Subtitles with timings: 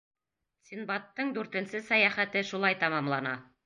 [0.69, 3.41] Синдбадтың дүртенсе сәйәхәте шулай тамамлана.